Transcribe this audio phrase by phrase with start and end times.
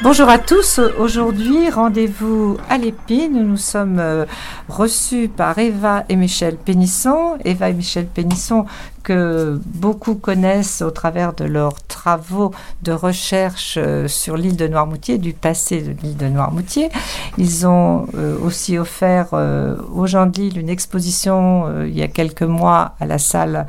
[0.00, 0.78] Bonjour à tous.
[1.00, 3.42] Aujourd'hui, rendez-vous à l'épine.
[3.44, 4.26] Nous sommes euh,
[4.68, 7.36] reçus par Eva et Michel Pénisson.
[7.44, 8.64] Eva et Michel Pénisson
[9.12, 12.52] beaucoup connaissent au travers de leurs travaux
[12.82, 16.90] de recherche euh, sur l'île de Noirmoutier, du passé de l'île de Noirmoutier.
[17.38, 22.42] Ils ont euh, aussi offert aux gens de l'île une exposition il y a quelques
[22.42, 23.66] mois à la salle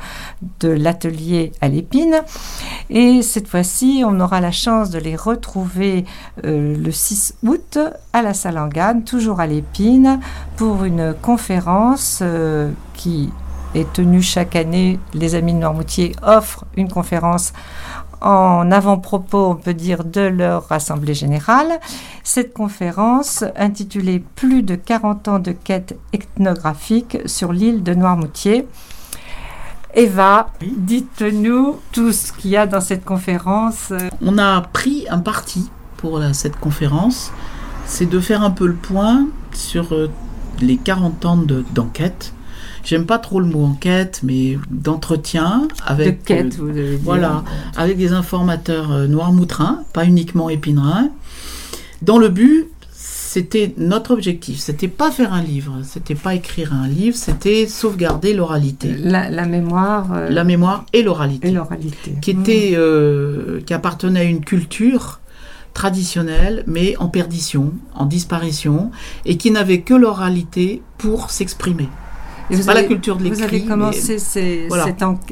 [0.60, 2.22] de l'atelier à l'épine.
[2.90, 6.06] Et cette fois-ci, on aura la chance de les retrouver
[6.46, 7.78] euh, le 6 août
[8.14, 10.20] à la Salangane, toujours à l'Épine,
[10.58, 13.30] pour une conférence euh, qui
[13.76, 15.00] est tenue chaque année.
[15.14, 17.54] Les Amis de Noirmoutier offrent une conférence
[18.22, 21.80] en avant-propos, on peut dire, de leur Assemblée générale.
[22.24, 28.68] Cette conférence, intitulée Plus de 40 ans de quête ethnographique sur l'île de Noirmoutier.
[29.94, 33.92] Eva, dites-nous tout ce qu'il y a dans cette conférence.
[34.22, 37.32] On a pris un parti pour cette conférence,
[37.86, 40.10] c'est de faire un peu le point sur euh,
[40.62, 41.38] les 40 ans
[41.74, 42.34] d'enquête.
[42.90, 47.04] J'aime pas trop le mot enquête, mais d'entretien avec de quête, euh, vous avez dit.
[47.04, 47.44] voilà,
[47.78, 51.10] avec des informateurs euh, noirmoutrins, pas uniquement épinerins,
[52.02, 54.58] dans le but c'était notre objectif.
[54.58, 58.96] C'était pas faire un livre, c'était pas écrire un livre, c'était sauvegarder l'oralité.
[58.98, 60.08] La, mémoire.
[60.28, 61.50] la mémoire et l'oralité.
[61.50, 62.16] Et l'oralité.
[62.20, 62.76] Qui était,
[63.68, 65.20] qui appartenait à une culture
[65.76, 68.90] traditionnelle, mais en perdition, en disparition,
[69.26, 71.88] et qui n'avait que l'oralité pour s'exprimer.
[72.52, 73.40] C'est pas la culture de l'écrit.
[73.40, 74.68] Vous avez commencé ces,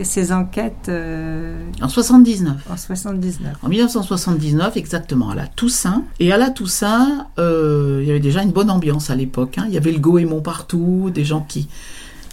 [0.03, 2.55] ces, enquêtes euh, en 79.
[2.69, 3.53] En 79.
[3.61, 6.03] En 1979, exactement, à la Toussaint.
[6.19, 9.57] Et à la Toussaint, euh, il y avait déjà une bonne ambiance à l'époque.
[9.57, 9.65] Hein.
[9.67, 11.67] Il y avait le goémon partout, des gens qui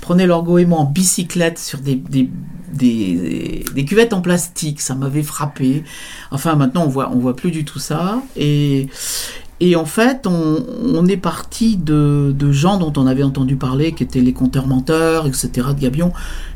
[0.01, 2.29] prenaient leur goémon en bicyclette sur des, des,
[2.73, 4.83] des, cuvettes en plastique.
[4.83, 5.83] Ça m'avait frappé.
[6.31, 8.23] Enfin, maintenant, on voit, on voit plus du tout ça.
[8.37, 8.89] Et,
[9.61, 14.03] et en fait, on, est parti de, de, gens dont on avait entendu parler, qui
[14.03, 16.13] étaient les conteurs-menteurs, etc., de Gabion,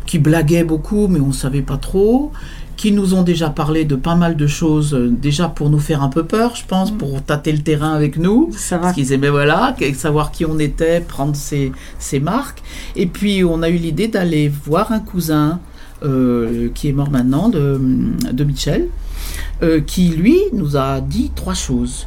[0.06, 2.33] qui blaguaient beaucoup, mais on ne savait pas trop
[2.78, 6.00] qui nous ont déjà parlé de pas mal de choses, euh, déjà pour nous faire
[6.00, 8.50] un peu peur, je pense, pour tâter le terrain avec nous.
[8.53, 12.62] Ça parce qu'ils aimaient, voilà, savoir qui on était, prendre ses, ses marques.
[12.94, 15.59] Et puis, on a eu l'idée d'aller voir un cousin
[16.05, 17.81] euh, qui est mort maintenant, de,
[18.31, 18.87] de Michel,
[19.65, 22.06] euh, qui, lui, nous a dit trois choses.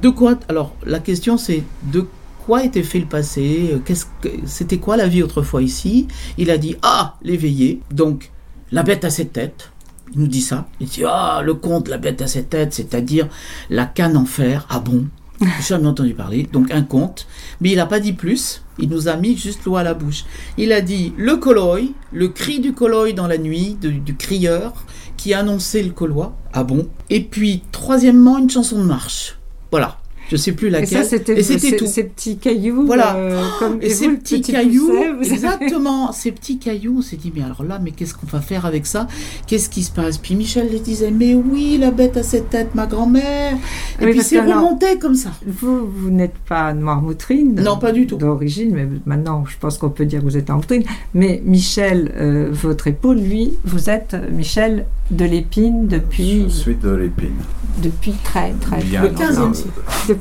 [0.00, 2.06] De quoi Alors, la question, c'est de
[2.46, 6.08] quoi était fait le passé Qu'est-ce que C'était quoi la vie autrefois ici?
[6.38, 7.80] Il a dit Ah, l'éveillé.
[7.90, 8.30] Donc,
[8.70, 9.72] la bête à sept têtes
[10.14, 10.66] il nous dit ça.
[10.80, 13.28] Il dit Ah, le conte, la bête à sept têtes, c'est-à-dire
[13.70, 14.66] la canne en fer.
[14.68, 15.06] Ah bon?
[15.40, 16.48] J'ai jamais entendu parler.
[16.52, 17.26] Donc un conte.
[17.60, 18.62] Mais il n'a pas dit plus.
[18.78, 20.24] Il nous a mis juste l'eau à la bouche.
[20.58, 24.84] Il a dit le coloï, le cri du coloï dans la nuit, du crieur
[25.16, 26.36] qui annonçait le colois.
[26.52, 26.88] Ah bon?
[27.10, 29.38] Et puis, troisièmement, une chanson de marche.
[29.72, 31.00] Voilà je sais plus laquelle.
[31.00, 31.86] Et, ça, c'était c'était tout.
[31.86, 32.86] Ces petits cailloux.
[32.86, 33.16] Voilà.
[33.16, 37.62] Euh, comme, et, ces petits cailloux, exactement, ces petits cailloux, on s'est dit, mais alors
[37.62, 39.06] là, mais qu'est-ce qu'on va faire avec ça?
[39.46, 40.18] Qu'est-ce qui se passe?
[40.18, 43.56] Puis Michel les disait, mais oui, la bête a cette tête, ma grand-mère.
[44.00, 45.30] Et puis c'est remonté comme ça.
[45.46, 47.60] Vous, vous n'êtes pas noire-moutrine.
[47.60, 48.16] Non, pas du tout.
[48.16, 50.84] D'origine, mais maintenant, je pense qu'on peut dire que vous êtes en moutrine.
[51.14, 56.44] Mais Michel, euh, votre époux, lui, vous êtes Michel de l'épine depuis.
[56.44, 57.36] Je suis de l'épine.
[57.82, 59.70] Depuis très, très, Bien, le 15e siècle.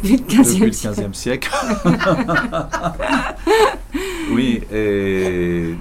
[0.04, 1.52] Depuis le 15e, siècle.
[4.34, 5.76] oui, et.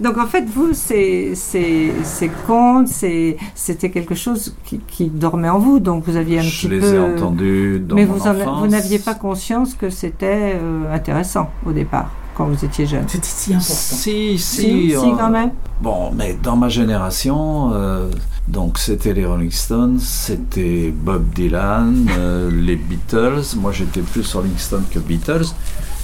[0.00, 5.58] Donc en fait, vous, ces, ces, ces contes, c'était quelque chose qui, qui, dormait en
[5.58, 6.80] vous, donc vous aviez un Je petit peu.
[6.80, 11.50] Je les ai entendus dans Mais mon vous, n'aviez pas conscience que c'était euh, intéressant
[11.66, 13.04] au départ quand vous étiez jeune.
[13.08, 13.74] C'était si important.
[13.74, 14.38] Si, si.
[14.38, 15.52] Si, si euh, quand même.
[15.80, 18.10] Bon, mais dans ma génération, euh,
[18.48, 23.56] donc c'était les Rolling Stones, c'était Bob Dylan, euh, les Beatles.
[23.56, 25.46] Moi, j'étais plus Rolling Stones que Beatles.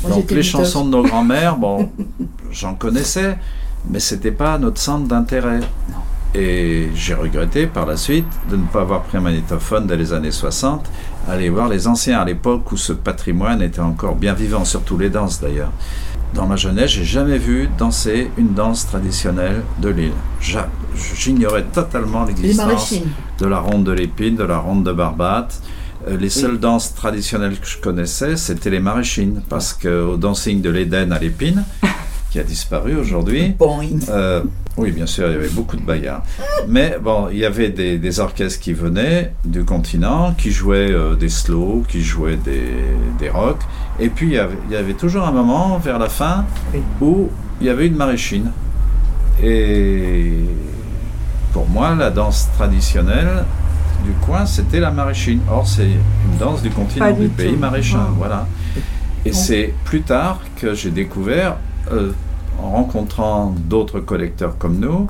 [0.03, 0.43] Moi, donc les Beatles.
[0.43, 1.91] chansons de nos grands-mères, bon,
[2.51, 3.39] j'en connaissais,
[3.89, 5.61] mais c'était pas notre centre d'intérêt.
[6.35, 10.13] Et j'ai regretté par la suite de ne pas avoir pris un magnétophone dès les
[10.13, 10.89] années 60,
[11.29, 15.11] aller voir les anciens à l'époque où ce patrimoine était encore bien vivant, surtout les
[15.11, 15.73] danses d'ailleurs.
[16.35, 20.13] Dans ma jeunesse, j'ai jamais vu danser une danse traditionnelle de l'île.
[21.17, 22.95] J'ignorais totalement l'existence
[23.39, 25.61] de la ronde de l'épine, de la ronde de Barbate.
[26.09, 30.71] Euh, les seules danses traditionnelles que je connaissais, c'était les maraîchines, parce qu'au dancing de
[30.71, 31.65] l'Éden à l'épine,
[32.31, 33.57] qui a disparu aujourd'hui,
[34.09, 34.43] euh,
[34.77, 36.23] oui, bien sûr, il y avait beaucoup de bagarres.
[36.69, 41.17] Mais bon, il y avait des, des orchestres qui venaient du continent, qui jouaient euh,
[41.17, 42.63] des slow, qui jouaient des,
[43.19, 43.59] des rock.
[43.99, 46.81] Et puis, il y, avait, il y avait toujours un moment, vers la fin, Oui.
[47.01, 47.29] où
[47.61, 48.53] il y avait une maraîchine.
[49.43, 50.33] Et
[51.53, 53.45] pour moi, la danse traditionnelle,
[54.05, 55.41] du coin, c'était la maraîchine.
[55.51, 57.59] Or, c'est une danse du continent, Pas du, du pays tout.
[57.59, 57.99] maraîchin.
[58.09, 58.15] Ah.
[58.17, 58.47] Voilà.
[59.25, 61.57] Et c'est plus tard que j'ai découvert,
[61.91, 62.13] euh,
[62.59, 65.09] en rencontrant d'autres collecteurs comme nous,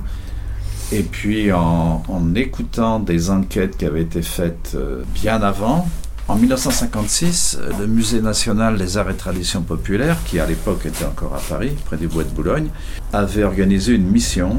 [0.91, 5.87] et puis en, en écoutant des enquêtes qui avaient été faites euh, bien avant.
[6.27, 11.05] En 1956, euh, le Musée national des arts et traditions populaires, qui à l'époque était
[11.05, 12.67] encore à Paris, près du Bois de Boulogne,
[13.11, 14.57] avait organisé une mission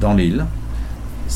[0.00, 0.46] dans l'île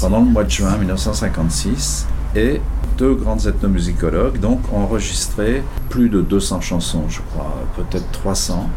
[0.01, 2.61] pendant le mois de juin 1956 et
[2.97, 8.69] deux grands ethnomusicologues donc ont enregistré plus de 200 chansons, je crois, peut-être 300.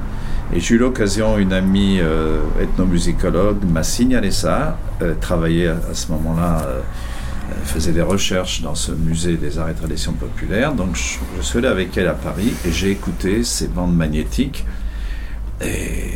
[0.53, 5.93] Et j'ai eu l'occasion, une amie euh, ethnomusicologue m'a signalé ça, elle travaillait à, à
[5.93, 6.79] ce moment-là, euh,
[7.63, 11.59] faisait des recherches dans ce musée des arts et traditions populaires, donc je, je suis
[11.59, 14.65] allé avec elle à Paris et j'ai écouté ces bandes magnétiques.
[15.61, 16.09] Et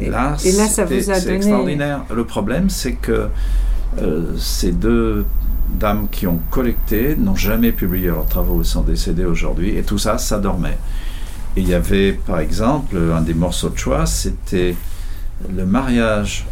[0.00, 2.04] Et- là, et là, ça vous a donné- extraordinaire.
[2.14, 3.28] Le problème, c'est que
[4.00, 5.24] euh, ces deux
[5.78, 10.18] dames qui ont collecté n'ont jamais publié leurs travaux, sont décédées aujourd'hui, et tout ça,
[10.18, 10.76] ça dormait.
[11.56, 14.74] Et il y avait, par exemple, un des morceaux de choix, c'était
[15.54, 16.46] le mariage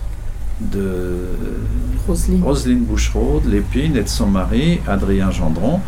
[0.61, 1.29] de
[2.07, 2.43] Roselyne.
[2.43, 5.81] Roselyne Bouchereau, de l'Épine et de son mari, Adrien Gendron,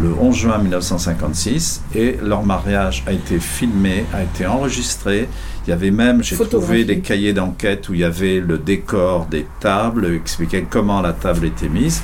[0.00, 1.82] le 11 juin 1956.
[1.94, 5.28] Et leur mariage a été filmé, a été enregistré.
[5.66, 9.26] Il y avait même, j'ai trouvé des cahiers d'enquête où il y avait le décor
[9.26, 12.02] des tables, expliquait comment la table était mise.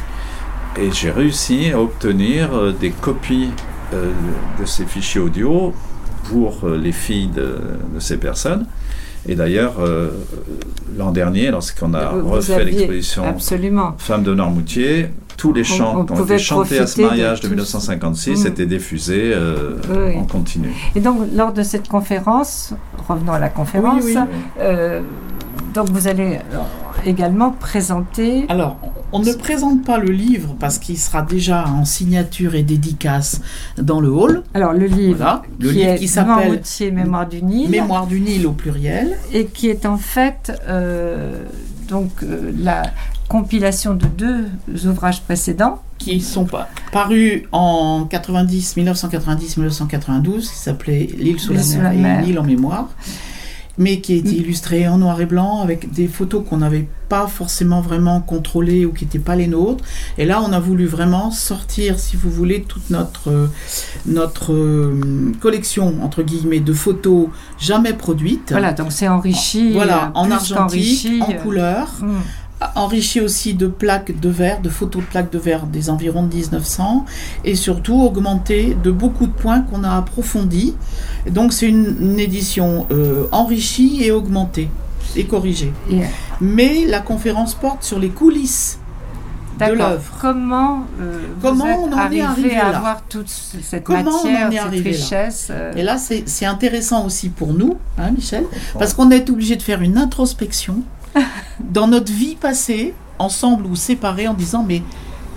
[0.79, 3.51] Et j'ai réussi à obtenir euh, des copies
[3.93, 4.11] euh,
[4.59, 5.75] de ces fichiers audio
[6.25, 7.59] pour euh, les filles de,
[7.95, 8.67] de ces personnes.
[9.29, 10.11] Et d'ailleurs, euh,
[10.99, 13.23] l'an dernier, lorsqu'on a Vous- refait l'exposition.
[13.99, 17.41] Femmes de Noirmoutier, tous les chants qui ont pouvait été chantés à ce de mariage
[17.41, 17.51] de, tous.
[17.51, 18.47] 1956 Mm.
[18.49, 20.17] étaient diffusés euh, Oui.
[20.17, 20.73] en continu.
[20.97, 22.75] Et donc, lors de cette conférence,
[23.09, 24.23] revenons à la conférence, Oui, oui.
[24.61, 25.01] euh,
[25.75, 26.39] donc vous allez
[27.07, 28.45] également présenter.
[28.49, 28.77] Alors,
[29.13, 33.41] on ne présente pas le livre parce qu'il sera déjà en signature et dédicace
[33.79, 34.43] dans le hall.
[34.55, 36.63] Alors, le livre Voilà, le qui livre est qui s'appelle
[36.93, 39.17] Mémoire du Nil, Mémoire du Nil au pluriel.
[39.33, 41.45] et qui est en fait euh,
[41.89, 42.83] donc euh, la
[43.29, 44.47] compilation de deux
[44.87, 45.81] ouvrages précédents.
[45.99, 52.27] qui sont pas parus en 90, 1990-1992, qui s'appelait L'île sous la mer et.
[52.27, 52.89] L'île en mémoire,
[53.79, 57.27] mais qui a été illustré en noir et blanc avec des photos qu'on n'avait pas
[57.27, 59.85] forcément vraiment contrôlées ou qui n'étaient pas les nôtres.
[60.19, 63.47] Et là, on a voulu vraiment sortir, si vous voulez, toute notre, euh,
[64.07, 67.29] notre euh, collection, entre guillemets, de photos
[67.59, 68.51] jamais produites.
[68.51, 69.73] Voilà, donc c'est enrichi.
[69.73, 72.21] Voilà, euh, en argentique, en couleur hum.
[72.75, 76.35] Enrichi aussi de plaques de verre, de photos de plaques de verre des environs de
[76.35, 77.05] 1900,
[77.45, 80.75] et surtout augmenté de beaucoup de points qu'on a approfondis.
[81.31, 84.69] Donc c'est une, une édition euh, enrichie et augmentée
[85.17, 85.73] et corrigée.
[86.41, 88.79] Mais la conférence porte sur les coulisses
[89.61, 90.15] de l'œuvre.
[90.21, 94.11] Comment, euh, Comment vous êtes on en est arrivé, à là avoir toute cette Comment
[94.11, 97.29] on en matière, est cette arrivé là richesse euh, Et là, c'est c'est intéressant aussi
[97.29, 98.45] pour nous, hein, Michel,
[98.79, 100.83] parce qu'on est obligé de faire une introspection
[101.61, 104.83] dans notre vie passée, ensemble ou séparés, en disant mais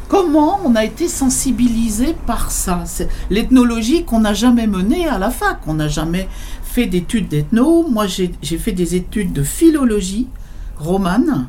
[0.07, 2.83] comment on a été sensibilisé par ça?
[3.29, 6.27] L'ethnologie qu'on n'a jamais menée à la fac, on n'a jamais
[6.63, 7.87] fait d'études d'ethno.
[7.89, 10.27] Moi, j'ai fait des études de philologie
[10.77, 11.47] romane.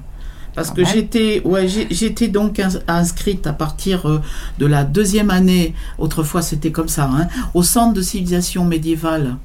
[0.55, 4.22] Parce que j'étais, ouais, j'ai- j'étais donc ins- inscrite à partir euh,
[4.58, 9.36] de la deuxième année, autrefois c'était comme ça, hein, au centre de civilisation médiévale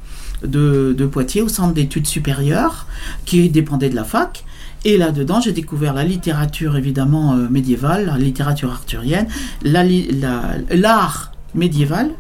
[0.41, 2.87] de, de Poitiers, au centre d'études supérieures,
[3.25, 4.45] qui dépendait de la fac.
[4.83, 9.27] Et là-dedans, j'ai découvert la littérature évidemment euh, médiévale, la littérature arthurienne,
[9.63, 12.11] la li- la- l'art médiéval.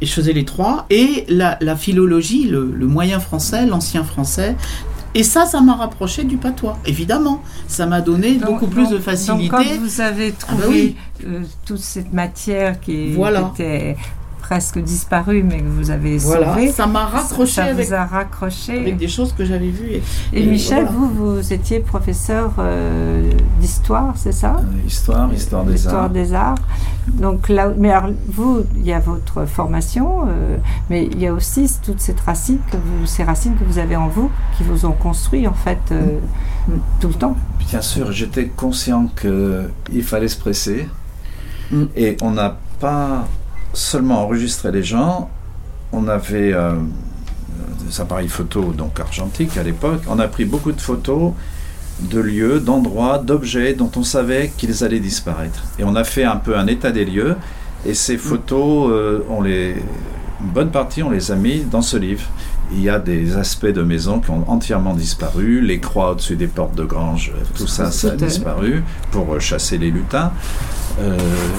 [0.00, 0.86] Et je faisais les trois.
[0.88, 4.56] Et la, la philologie, le, le moyen français, l'ancien français.
[5.14, 7.42] Et ça, ça m'a rapproché du patois, évidemment.
[7.68, 9.48] Ça m'a donné donc- beaucoup plus de facilité.
[9.50, 10.96] Donc, quand vous avez trouvé bah oui.
[11.26, 13.50] euh, toute cette matière qui Voilà.
[13.52, 13.96] était
[14.50, 18.04] presque disparue, mais que vous avez voilà, sauvée, ça m'a raccroché ça avec, vous a
[18.04, 18.78] raccroché.
[18.80, 19.92] avec des choses que j'avais vues.
[19.92, 20.02] Et,
[20.32, 20.90] Et, et Michel, voilà.
[20.90, 23.30] vous, vous étiez professeur euh,
[23.60, 26.10] d'histoire, c'est ça Euh, Histoire, histoire des Histoire arts.
[26.10, 26.58] des arts.
[27.12, 30.56] Donc là, mais alors, vous, il y a votre formation, euh,
[30.90, 33.94] mais il y a aussi toutes ces racines que vous, ces racines que vous avez
[33.94, 36.18] en vous, qui vous ont construit en fait euh,
[36.68, 36.72] Mm.
[37.00, 37.36] tout le temps.
[37.70, 40.88] Bien sûr, j'étais conscient qu'il fallait se presser.
[41.70, 41.84] Mm.
[41.96, 43.26] Et on n'a pas
[43.72, 45.30] seulement enregistré les gens,
[45.92, 46.74] on avait euh,
[47.84, 50.02] des appareils photo donc argentiques à l'époque.
[50.08, 51.32] On a pris beaucoup de photos
[52.00, 55.62] de lieux, d'endroits, d'objets dont on savait qu'ils allaient disparaître.
[55.78, 57.36] Et on a fait un peu un état des lieux.
[57.86, 59.76] Et ces photos, euh, on les,
[60.40, 62.24] une bonne partie, on les a mis dans ce livre.
[62.72, 66.46] Il y a des aspects de maisons qui ont entièrement disparu, les croix au-dessus des
[66.46, 70.32] portes de grange, tout ça, ça a disparu pour euh, chasser les lutins.
[71.00, 71.16] Euh,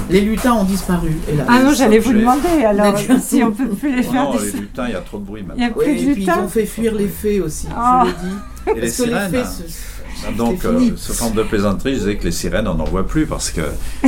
[0.09, 1.11] Les lutins ont disparu.
[1.47, 4.23] Ah non, j'allais vous demander alors si on peut plus les oh faire.
[4.25, 5.77] non, des- les lutins, il y a trop de bruit Il y a maintenant.
[5.79, 6.39] Oui, plus et de puis ils lutins.
[6.43, 8.03] ont fait fuir les fées aussi, Ah.
[8.05, 8.35] je le dis.
[8.67, 9.31] Et les que les sirènes.
[9.31, 9.45] fées, hein.
[9.45, 13.07] ce- Donc, euh, sous forme de plaisanterie, je disais que les sirènes, on n'en voit
[13.07, 14.07] plus parce que euh,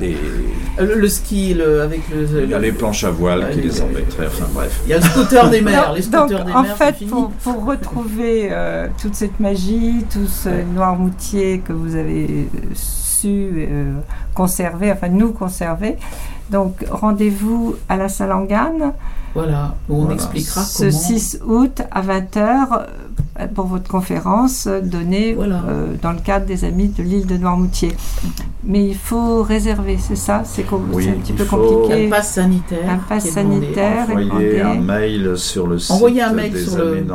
[0.00, 0.16] les-
[0.80, 2.26] le, le ski le, avec le.
[2.42, 4.26] il y a le- les planches à voile qui les- embêteraient.
[4.26, 4.80] Enfin bref.
[4.86, 5.90] Il y a le scooter des mers.
[5.90, 10.26] Non, les donc, des en mers, fait, pour, pour retrouver euh, toute cette magie, tout
[10.26, 12.48] ce Noirmoutier que vous avez
[13.26, 13.94] su euh,
[14.34, 15.96] conserver, enfin nous conserver,
[16.50, 18.92] donc rendez-vous à la Salangane
[19.34, 20.14] Voilà, où on Voilà.
[20.14, 20.90] expliquera ce comment.
[20.98, 22.86] 6 août à 20h
[23.54, 25.62] pour votre conférence euh, donnée Voilà.
[25.68, 27.96] euh, dans le cadre des Amis de l'île de Noirmoutier.
[28.64, 32.06] Mais il faut réserver, c'est ça C'est com- Oui, c'est un petit peu compliqué.
[32.06, 32.90] Un pass sanitaire.
[32.90, 34.08] Un pass sanitaire.
[34.08, 34.60] Répondez.
[34.60, 37.06] un mail sur le site un mail des sur le- Amis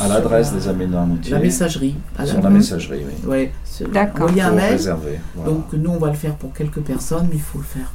[0.00, 1.94] à l'adresse des Amis de Noirmoutier, La messagerie.
[2.18, 3.04] à sur la messagerie.
[3.24, 3.30] Oui.
[3.30, 3.52] Ouais,
[3.92, 4.24] D'accord.
[4.26, 4.72] Envoyez un mail.
[4.72, 5.20] réserver.
[5.34, 5.50] voilà.
[5.50, 7.90] Donc nous on va le faire pour quelques personnes, mais il faut le faire.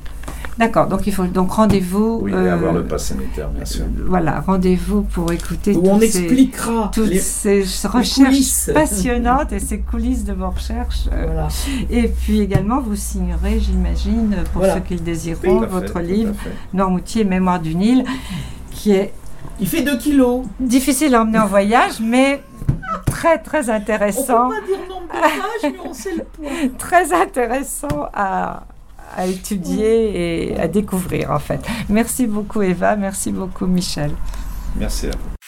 [0.59, 2.19] D'accord, donc il faut donc rendez-vous.
[2.21, 3.85] oui, euh, avoir le pass sanitaire, bien sûr.
[4.07, 9.59] Voilà, rendez-vous pour écouter Où on toutes ces, expliquera toutes les- ces recherches passionnantes et
[9.59, 11.07] ces coulisses de vos recherches.
[11.13, 11.47] euh, Voilà.
[11.89, 14.73] Et puis également, vous signerez, j'imagine, pour Voilà.
[14.75, 16.51] ceux qui le désireront, fait, votre à livre fait.
[16.73, 18.03] Noirmoutier, Mémoire du Nil,
[18.71, 19.13] qui est
[19.61, 20.43] Il fait 2 kilos.
[20.59, 22.41] difficile à emmener en voyage, mais
[23.05, 26.49] très très On peut intéressant, pas dire nombre de pages, mais on sait le poids.
[26.77, 28.63] très intéressant à,
[29.15, 31.61] à étudier et à découvrir en fait.
[31.89, 34.11] Merci beaucoup Eva, merci beaucoup Michel.
[34.77, 35.38] Merci à vous.